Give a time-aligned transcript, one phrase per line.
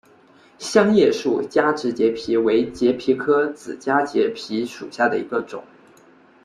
[0.57, 5.63] 香叶树加植节蜱为节蜱科子加植节蜱属下的一个种。